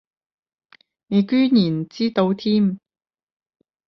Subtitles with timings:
[1.05, 2.79] 你居然知道添